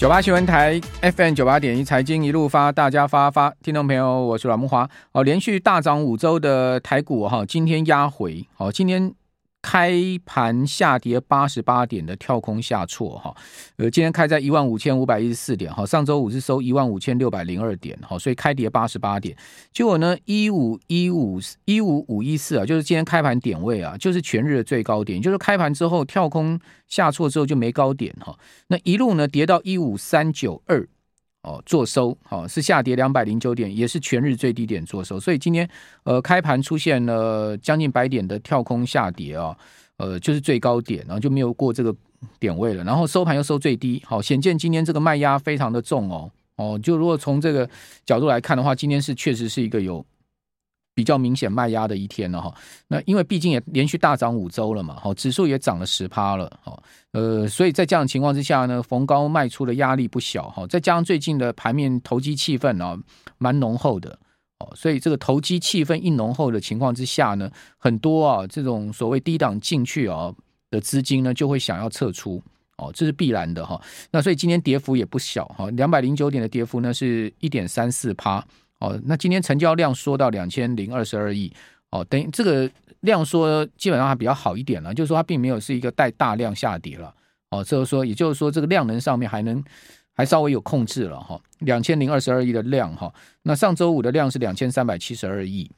[0.00, 4.88] 九八新闻台 FM 九八点一财经一路发，大家发发，听众朋友，我是阮慕华。
[5.12, 9.12] 哦，连续大涨五周的台股哈，今天压回，好，今天。
[9.62, 9.92] 开
[10.24, 13.34] 盘下跌八十八点的跳空下挫哈，
[13.76, 19.36] 呃，今天开在一万五千五百一十四点哈，上周五是收一万五千六百零二点哈，所以开跌八十八点。
[19.72, 26.58] 结果呢，一五一五一五五一四啊，就是今天开盘点位啊，就是全日的最高点，就是开盘之后跳空
[26.88, 28.36] 下挫之后就没高点哈，
[28.68, 30.88] 那一路呢跌到一五三九二。
[31.42, 35.68] 哦，做收好、哦、是下跌两百零九点，也是全日最低点做收，所以今天
[36.04, 39.56] 呃开盘出现了将近百点的跳空下跌啊、哦，
[39.96, 41.94] 呃就是最高点，然后就没有过这个
[42.38, 47.68] 点位了，然后收盘又收最低，好、显见今天这个卖压非常的重哦哦，就如果从这个
[48.04, 50.04] 角度来看的话，今天是确实是一个有。
[50.92, 52.52] 比较明显卖压的一天了哈，
[52.88, 62.98] 那因为毕竟也连续大涨五周了嘛，哈，指数也涨了十趴了，哈，呃，所以在这样的情况之下呢，逢高卖出的压力不小哈，再加上最近的盘面投机气氛啊，
[63.38, 64.18] 蛮浓厚的，
[64.58, 70.30] 哦，所以这个投机气氛一浓厚的情况之下呢，很多啊这种所谓低档进去啊
[70.70, 72.42] 的资金呢，就会想要撤出，
[72.76, 78.44] 哦，这是必然的哈，那所以今天跌幅也不小哈，两百零九点的跌幅呢是一点三四趴。
[78.80, 81.52] 哦，那今天成交量缩到两千零二十二亿，
[81.90, 82.68] 哦，等于这个
[83.00, 87.14] 量缩基本上还比较好一点了，就是说它并没有是一个带大量下跌了，
[87.50, 89.62] 哦，就是说，也就是说这个量能上面还能
[90.14, 95.70] 还稍微有控制了哈，两千零二十二亿的量哈，那上周五的量是两千三百七十二亿，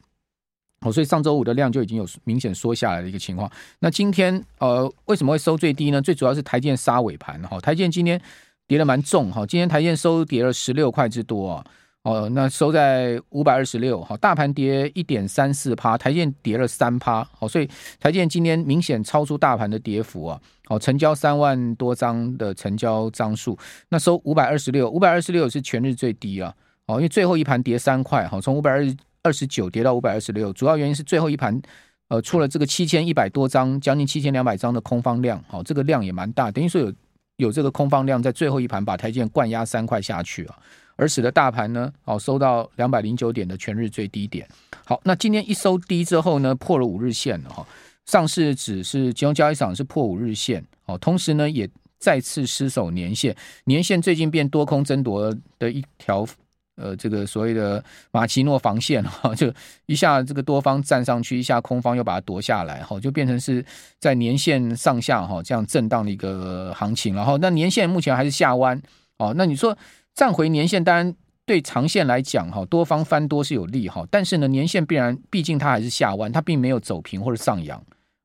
[0.82, 3.50] 哦，所以上周五的量就已经有明显缩下来的一个情况。
[3.80, 6.00] 那今天呃为什么会收最低呢？
[6.00, 8.20] 最主要是台建杀尾盘哈，台建今天
[8.68, 11.66] 跌得蛮重哈，今天台建收跌了十六块之多啊。
[12.02, 23.56] 哦，那收在五百二十六，好，大盘跌一点三四趴，台建跌了三趴，好，所以台建今天明显超出大盘的跌幅啊，好，成交三万多张的成交张数，
[23.90, 26.52] 那收五百二十六，五百二十六是全日最低啊，
[26.86, 28.84] 哦，因为最后一盘跌三块，好，从五百二
[29.22, 31.62] 二十九跌到五百二十六，主要原因是最后一盘，
[32.08, 36.92] 呃，出了这个七千一百多张，将近七千两百张的空方量，好，这个量也蛮大，等于说有
[37.36, 40.58] 有这个空方量在最后一盘把台积电灌压三块下去啊。
[40.96, 44.46] 而使得大盘呢，哦，收到两百零九点的全日最低点。
[44.84, 47.66] 好，那今天一收低之后呢，破了五日线了哈。
[48.04, 53.34] 上市指是金融交易场是破五日线，哦，同时呢也再次失守年线。
[53.64, 56.26] 年线最近变多空争夺的一条，
[56.74, 59.52] 呃，这个所谓的马奇诺防线哈，就
[59.86, 63.64] 一下这个多方站上去，一下空方又把它夺下来，哈，就变成是
[64.00, 67.14] 在年线上下哈这样震荡的一个行情。
[67.14, 68.82] 然后那年线目前还是下弯，
[69.18, 69.74] 哦，那你说？
[70.14, 71.14] 站回年线，当然
[71.46, 74.06] 对长线来讲，哈，多方翻多是有利哈。
[74.10, 77.82] 但是呢，年线必然，毕竟它还是下弯，它并没有走平或者上扬。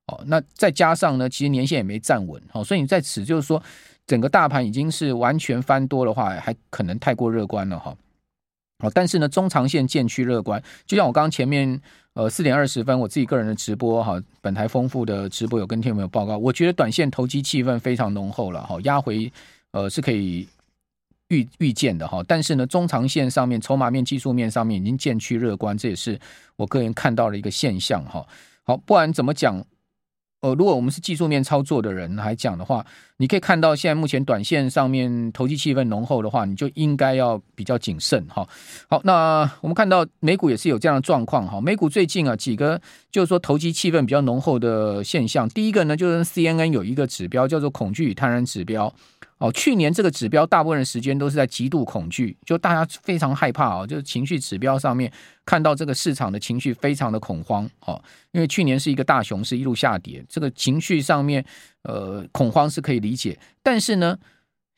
[0.08, 3.62] 哦，那再加上呢，其实年线也没站稳，哦，所以你在此就是说，
[4.06, 7.96] 整个大盘已经是完全翻多的话，还可能太过乐观了哈。
[8.80, 10.62] 好，但是呢，中长线渐趋乐观。
[10.86, 11.81] 就像我刚刚前面
[12.14, 19.31] 呃四点二十分，我自己个人的直播哈，本台丰富的直播有跟听众朋友报告，我觉得短线投机气氛非常浓厚了哈，压回
[19.72, 20.47] 呃是可以。
[21.30, 26.20] 预预见的哈，但是呢，中长线上面、筹码面、技术面上面已经渐趋乐观，这也是
[26.56, 28.26] 我个人看到的一个现象哈。
[28.64, 29.62] 好，不管怎么讲，
[30.42, 32.86] 呃，如果我们是技术面操作的人来讲的话，
[33.18, 38.48] 你可以看到现在目前短线上面投机气氛浓厚的话，你就应该要比较谨慎哈。
[38.90, 41.59] 好，那我们看到美股也是有这样的状况哈。
[41.59, 42.80] 美股最近啊几个
[43.12, 48.94] 就是说投机气氛比较浓厚的现象，第一个呢就是 CNN 有一个指标叫做恐惧与贪婪指标。
[49.40, 55.12] 哦，去年这个指标大部分的时间都是在极度恐惧，就大家非常害怕哦，就是情绪指标上面
[55.46, 61.46] 看到这个市场的情绪非常的恐慌哦，因为去年是一个大熊市一路下跌，这个情绪上面
[61.84, 64.18] 呃恐慌是可以理解，但是呢，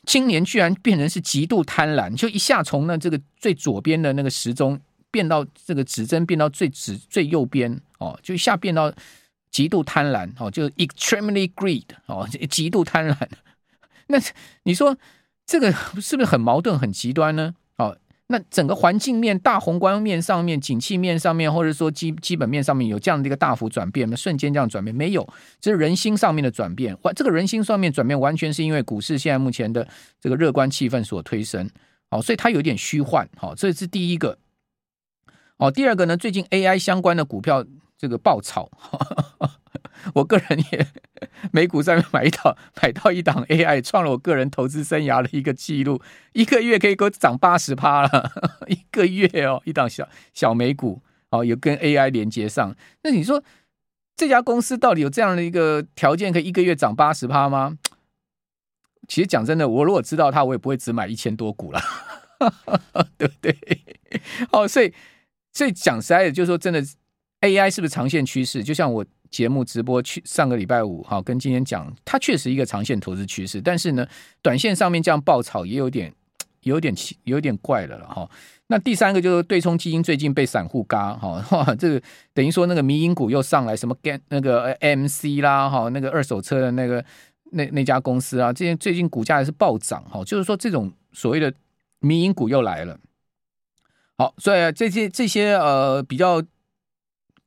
[0.03, 4.77] 今年居然变成是极度贪婪，就一下从那这个最左边的那个时钟
[5.09, 8.93] 变到这个指针变到最指最右边哦，就一下变到
[9.49, 13.27] 极度贪婪哦，就 extremely greed 哦，极度贪婪。
[14.09, 14.19] 那
[14.63, 14.97] 你说
[15.45, 17.55] 这个是不是很矛盾、很极端呢？
[17.77, 17.97] 哦，
[18.27, 24.15] 那整个环境面、大宏观面上面、景气面上面，或者说基基本面上面有这样的一个大幅转变吗？
[24.15, 25.27] 瞬间这样转变没有？
[25.61, 26.95] 这是人心上面的转变。
[27.15, 29.87] 这个人心上面转变，完全是因为股市现在目前的
[30.19, 31.69] 这个乐观气氛所推升。
[32.09, 33.29] 哦，所以它有点虚幻。
[33.37, 34.37] 好，这是第一个。
[35.57, 36.17] 哦，第二个呢？
[36.17, 37.65] 最近 AI 相关的股票
[37.97, 38.69] 这个爆炒。
[40.13, 40.87] 我个人也
[41.51, 46.01] 美股上面买一档，买到一档 AI，创了我个人投资生涯的一个记录，
[46.33, 48.31] 一个月可以给我涨八十趴了，
[48.67, 51.01] 一个月哦，一档小小美股
[51.31, 52.75] 哦，有跟 AI 连接上。
[53.03, 53.43] 那你说
[54.15, 57.77] 这家公司到底有这样的一个条件，可以一个月涨八十趴吗？
[59.07, 61.81] 其实讲真的，我如果知道它，我也不会只买一千多股了，
[63.17, 63.57] 对不对？
[64.51, 64.93] 哦，所以
[65.51, 66.79] 所以讲实在的，就是说真的
[67.41, 68.63] ，AI 是不是长线趋势？
[68.63, 74.07] 就像我节目直播去上个礼拜五哈，跟今天讲，它确实一个长线投资趋势，但是呢，
[74.41, 76.13] 短线上面这样爆炒也有点
[76.63, 78.29] 有点奇有点怪了了哈。
[78.67, 81.43] 那第三个就是对冲基金最近被散户嘎哈，
[81.79, 82.01] 这个
[82.33, 87.03] 等于说那个迷因股又上来，什么 GAN 那个 MC 啦哈，那个二手车的那个。
[87.51, 91.51] 那那家公司啊，这些最近股价也是暴涨哈，就是说这种所谓的
[91.97, 92.95] 迷因股又来了。
[94.19, 96.39] 好，所以这些这些呃比较，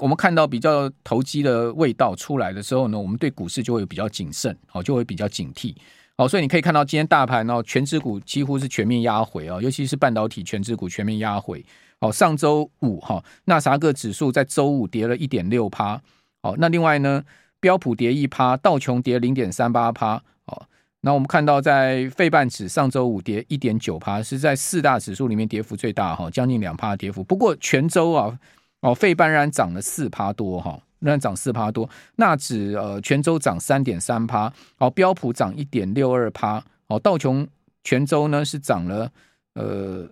[0.02, 5.76] 我们看到比较投机的味道出来的时候呢，我们对股市就会比较谨慎，好，就会比较警惕。
[6.18, 11.64] 好，所以你可以看到今天大盘呢，全指股几乎是全面压回啊，尤其是半导体全指股全面压回。
[12.00, 16.02] 好，上周五哈，纳斯达克指数在周五跌了一点六趴。
[16.42, 17.22] 好，那另外呢？
[17.60, 20.20] 标普跌一趴，道琼跌零点三八趴。
[20.46, 20.66] 好，
[21.02, 27.22] 那我们看到在费半指上周五跌一点九趴，是在四大指数里面跌幅最大哈，将近两趴跌幅。
[27.22, 28.36] 不过全周啊，
[28.82, 31.88] 哦，费半然涨了四趴多哈，仍然涨四趴多。
[32.16, 37.48] 纳指呃全州涨三点三趴，哦，标普涨一点六二趴，哦，道琼
[37.82, 39.10] 全州呢是涨了
[39.54, 40.06] 呃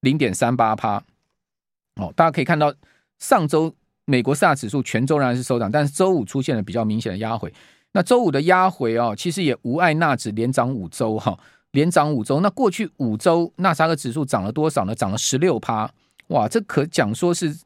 [0.00, 1.00] 零点三八趴。
[1.96, 2.74] 哦，大家可以看到
[3.20, 3.72] 上周。
[4.06, 7.50] 美国四大指数全周仍然是收涨，但是周五出现了比较明显的压回。
[7.92, 11.38] 那周五的压回啊，其实也无碍纳指连涨五周哈，
[11.70, 12.40] 连涨五周。
[12.40, 14.94] 那过去五周纳斯达克指数涨了多少呢？
[14.94, 15.90] 涨了十六趴，
[16.26, 17.56] 哇，这可讲说是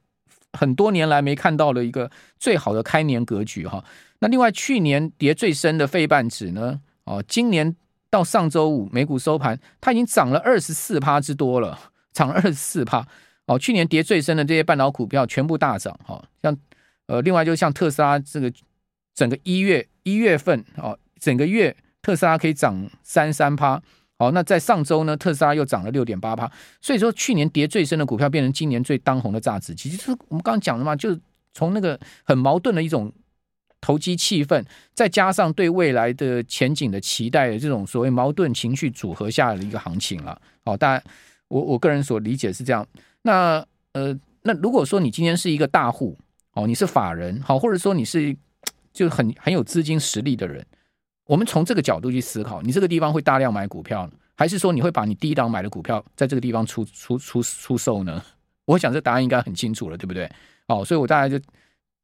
[0.53, 3.85] 很多年来没看到的一个最好的开年格局哈。
[4.21, 7.77] 那另外去年跌最深的费半指呢，哦，今年
[8.11, 11.79] 到上周五美股收盘，它已经涨了二十四趴之多了，
[12.13, 13.07] 涨二十四趴。
[13.47, 16.55] 哦，去年跌最深的这些半导股票全部大涨，哈，像
[17.07, 18.53] 呃，另外就像特斯拉这个
[19.15, 23.81] 整个一月一月份，哦，整个月特斯拉可以涨三三趴，
[24.19, 26.51] 好，那在上周呢，特斯拉又涨了六点八趴，
[26.81, 31.21] 所以说去年跌最深的股票变成今年最当红的炸子鸡，其实我们刚刚讲的嘛，就是
[31.55, 33.13] 从那个很矛盾的一种
[33.81, 41.05] 投机气氛，再加上对未来的前景的期待的这种所谓矛盾情绪组合下的一个行情了，好，大家
[41.47, 42.85] 我我个人所理解是这样。
[43.23, 46.19] 那呃，那如果说你今天是一个大户
[46.55, 48.37] 哦，你是法人好，或者说你是
[48.93, 50.67] 就很很有资金实力的人，
[51.29, 58.23] 我们从这个角度去思考，你这个地方会大量买股票，还是说你会把你低档买的股票在这个地方出出出出售呢？
[58.65, 60.31] 我想这答案应该很清楚了，对不对？
[60.67, 61.39] 好，所以我大概就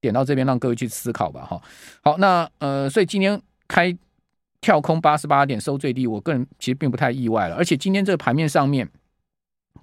[0.02, 1.46] 点到这边，让各位去思考吧。
[1.46, 1.62] 哈，
[2.02, 3.96] 好，那呃，所以今天开
[4.60, 8.88] 跳空八十八点收最低，我个人其实并不太意外了，而且今天这个盘面上面。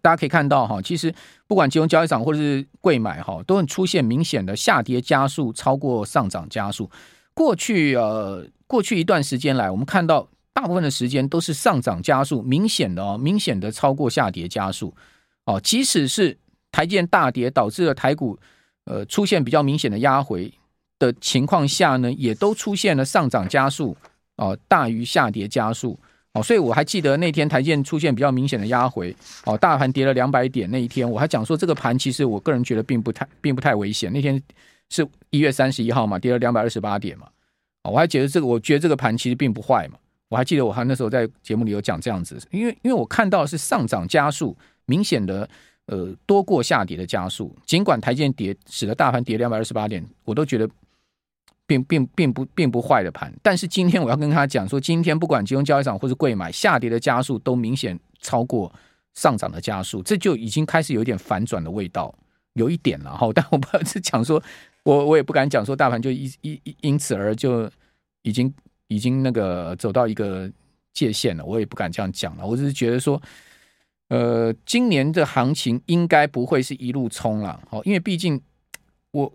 [0.02, 1.14] 大家可以看到哈，其实
[1.46, 6.90] 不管金融交易场或者是贵买哈，都会出现明显的下跌加速超过上涨加速。
[7.36, 14.96] 过去呃，过去一段时间来，我们看到大部分的时间都是上涨加速，明显的哦，明显的超过下跌加速。
[15.44, 16.38] 哦，即使是
[16.72, 18.40] 台建大跌导致了台股
[18.86, 20.50] 呃出现比较明显的压回
[20.98, 23.98] 的情况下呢，也都出现了上涨加速
[24.38, 26.00] 哦大于下跌加速。
[26.32, 29.14] 哦，所以我还记得那天台建出现比较明显的压回，
[29.44, 34.10] 哦，大盘跌了两百点那一天，我还讲说这个盘其实我个人觉得并不太并不太危险。
[34.14, 34.42] 那天
[34.88, 37.28] 是一月三十一号嘛，跌了两百二十八点嘛，
[37.84, 39.98] 我还觉得这个，我觉得这个盘其实并不坏嘛。
[40.30, 45.48] 我还记得我还那时候在节目里有讲这样子，因为因为我看到是上涨加速明显的
[45.88, 50.70] 呃多过下跌的加速，尽管台积电跌使得大盘跌两百二十八点，我都觉得。
[51.68, 58.70] 并并并不并不坏的盘，但是今天我要跟他讲说，今天不管金融交易场或是贵买下跌的加速都明显超过
[59.14, 62.14] 上涨的加速，这就已经开始有一点反转的味道，
[62.56, 63.30] 有一点了哈。
[63.34, 64.44] 但我不是讲说，
[64.84, 67.70] 我我也不敢讲说大盘就一一因此而就
[68.24, 68.54] 已经
[68.88, 70.50] 已经那个走到一个
[70.94, 72.46] 界限了，我也不敢这样讲了。
[72.46, 73.22] 我只是觉得说，
[74.10, 78.42] 呃，今年的行情应该不会是一路冲了，好，因为毕竟
[79.12, 79.34] 我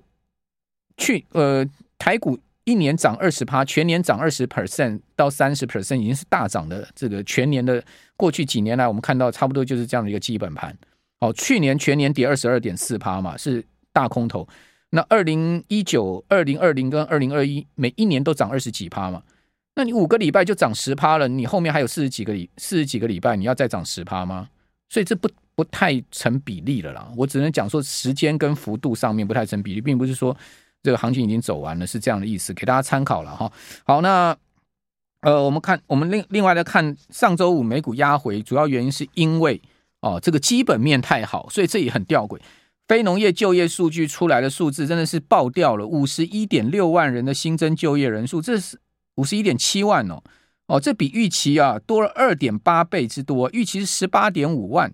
[0.97, 1.67] 去呃。
[1.99, 6.87] 台股一年涨二十趴，全年涨二十 percent 到三十 percent，已经是大涨的。
[6.95, 7.83] 这个全年的
[8.19, 10.77] 过去几年来，我们看到差不多就是这样的一个基本盘。
[11.21, 14.47] 哦，去年全年跌二十二点四趴嘛，是大空头。
[14.91, 19.23] 那二零一九、二零二零跟二零二一，每一年都涨二十几趴嘛。
[19.75, 24.49] 那你五个礼拜就涨十趴了，你后面还有四十几个礼四十几个礼拜，你要再涨十趴吗？
[24.89, 27.11] 所以这不不太成比例了啦。
[27.17, 30.37] 我只能讲说时间跟幅度上面不太成比例，并不是说。
[30.83, 33.51] 这个行情已经走完了，是这样的意思，给大家参考了哈。
[33.85, 34.37] 好，那
[35.23, 39.61] 呃，我们看，我们另另外来看上周五美股压回，主要原因是因为
[39.99, 42.39] 哦，这个基本面太好，所以这也很吊诡。
[42.89, 48.79] 非农业就业数据出来的数字真的是爆掉了，五十一点六万人的新增就业人数，这是
[49.17, 50.23] 五十一点七万哦，
[50.67, 54.93] 哦，这比预期啊多了二点八倍之多，预期是十八点五万。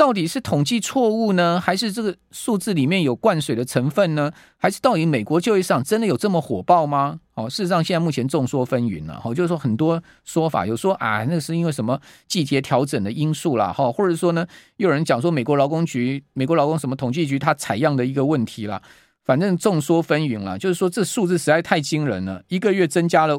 [0.00, 4.32] 到底是统计错误呢，还是这个数字里面有灌水的成分呢？
[4.56, 7.20] 还是到底美国就业市场真的有这么火爆吗？
[7.34, 9.20] 哦，事实上现在目前众说纷纭了。
[9.22, 14.46] 哦，就是说很多说法，有说啊，那是因为什么季节调整的因素啦，哈，或者说呢，
[14.78, 18.80] 又有人讲说美国劳工局、美国劳工什么统计局它采样的一个问题啦。
[19.22, 23.38] 反正众说纷纭了，就是说这数字实在太惊人了，一个月增加了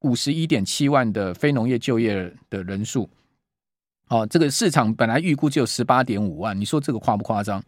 [0.00, 3.08] 五十一点七万的非农业就业的人数。
[4.10, 7.62] 哦，这个市场本来预估只有十八点五万，你说这个夸不夸张？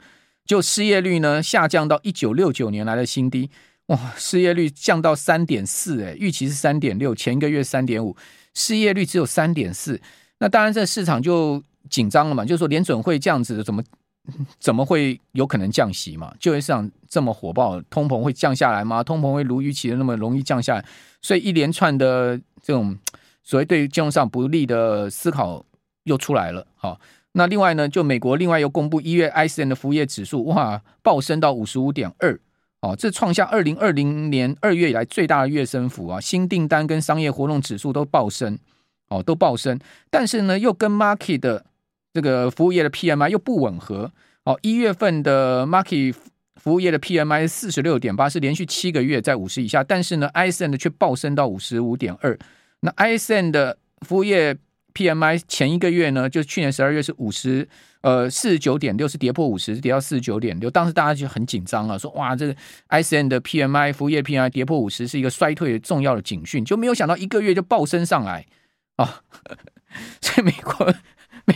[0.44, 3.48] 就失业率呢下降到一九六九年来的新低，
[3.86, 8.16] 哇，失业率降到三点四，哎，预期是三点六，前一个月三点五，
[8.54, 10.00] 失业率只有三点四，
[10.40, 13.80] 那当然这市场就紧张了嘛，就是说联准会这样子的，怎么
[14.58, 16.34] 怎么会有可能降息嘛？
[16.40, 19.00] 就业市场这么火爆，通膨会降下来吗？
[19.04, 20.84] 通膨会如预期的那么容易降下来？
[21.20, 22.98] 所以一连串的这种
[23.44, 25.64] 所谓对于金融上不利的思考。
[26.04, 27.00] 又出来了，好，
[27.32, 32.38] 那另外呢，就美国另外又公布一月 ISM 的服务业指数，哇，暴升到五十五点二，
[32.80, 38.58] 哦，这创下二零二零年二月以来最大的月升幅啊，新订单跟商业活动指数都暴升，
[39.08, 39.78] 哦，都暴升，
[40.10, 41.64] 但是呢，又跟 Markit 的
[42.12, 44.10] 这个服务业的 PMI 又不吻合，
[44.42, 46.16] 哦，一月份的 Markit
[46.56, 52.36] 服务业的 PMI 四十六点八，是连续七个月在五十以下，但是呢，ISM 的却暴升到五十五点二，
[52.80, 54.58] 那 ISM 的服务业。
[54.94, 57.68] PMI 前一个月呢，就去年十二月是五十，
[58.00, 60.70] 呃，四十九点六，是跌破五十，跌到四十九点六。
[60.70, 62.56] 当时大家就很紧张了，说哇，这个
[62.88, 68.46] ISM 的 PMI 服务业 PMI 跌破五十是一个衰退的重要的警讯，就没有想到一个月就暴升上来
[68.96, 69.22] 啊！
[70.20, 70.94] 所以美国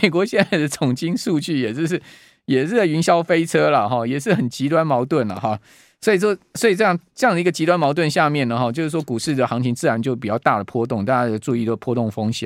[0.01, 2.01] 美国现在的总经数据也是是
[2.45, 5.59] 也是在云霄飞车了哈，也是很极端矛盾了哈。
[5.99, 12.45] 所以说，所以这样这样的一个极端矛盾下面呢哈，就是说股市的行情自然就比较大的波动，大家要注意的波动风险。